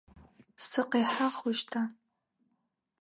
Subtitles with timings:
[0.67, 1.81] Сыкъихьэ хъущта?